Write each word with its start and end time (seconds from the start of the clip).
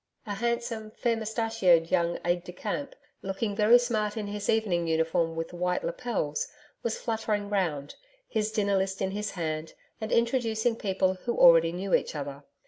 A 0.25 0.33
handsome, 0.33 0.89
fair 0.89 1.15
moustachioed 1.15 1.91
young 1.91 2.17
aide 2.25 2.43
de 2.43 2.51
camp, 2.51 2.95
looking 3.21 3.55
very 3.55 3.77
smart 3.77 4.17
in 4.17 4.25
his 4.25 4.49
evening 4.49 4.87
uniform 4.87 5.35
with 5.35 5.53
white 5.53 5.83
lapels, 5.83 6.47
was 6.81 6.97
fluttering 6.97 7.51
round, 7.51 7.93
his 8.27 8.51
dinner 8.51 8.77
list 8.77 8.99
in 8.99 9.11
his 9.11 9.29
hand, 9.29 9.75
and 10.01 10.11
introducing 10.11 10.75
people 10.75 11.13
who 11.13 11.37
already 11.37 11.71
knew 11.71 11.93
each 11.93 12.15
other. 12.15 12.43